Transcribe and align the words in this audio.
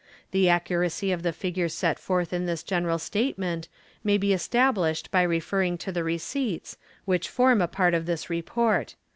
The 0.31 0.49
accuracy 0.49 1.11
of 1.11 1.21
the 1.21 1.31
figures 1.31 1.75
set 1.75 1.99
forth 1.99 2.33
in 2.33 2.47
this 2.47 2.63
general 2.63 2.97
statement 2.97 3.67
may 4.03 4.17
be 4.17 4.33
established 4.33 5.11
by 5.11 5.21
referring 5.21 5.77
to 5.77 5.91
the 5.91 6.03
receipts, 6.03 6.75
which 7.05 7.29
form 7.29 7.61
a 7.61 7.67
part 7.67 7.93
of 7.93 8.07
this 8.07 8.27
report. 8.27 8.95